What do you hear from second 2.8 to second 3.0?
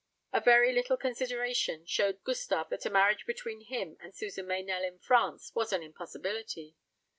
a